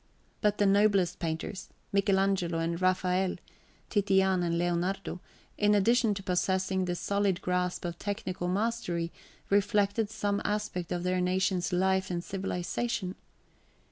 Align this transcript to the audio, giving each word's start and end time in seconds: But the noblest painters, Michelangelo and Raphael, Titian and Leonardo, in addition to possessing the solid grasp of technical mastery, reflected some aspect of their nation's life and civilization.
But 0.41 0.57
the 0.57 0.65
noblest 0.65 1.19
painters, 1.19 1.69
Michelangelo 1.93 2.57
and 2.57 2.81
Raphael, 2.81 3.35
Titian 3.91 4.41
and 4.41 4.57
Leonardo, 4.57 5.21
in 5.59 5.75
addition 5.75 6.15
to 6.15 6.23
possessing 6.23 6.85
the 6.85 6.95
solid 6.95 7.39
grasp 7.39 7.85
of 7.85 7.99
technical 7.99 8.47
mastery, 8.47 9.11
reflected 9.51 10.09
some 10.09 10.41
aspect 10.43 10.91
of 10.91 11.03
their 11.03 11.21
nation's 11.21 11.71
life 11.71 12.09
and 12.09 12.23
civilization. 12.23 13.13